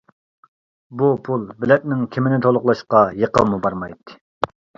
[1.01, 4.19] بۇ پۇل بېلەتنىڭ كېمىنى تولۇقلاشقا يېقىنمۇ بارمايتتى.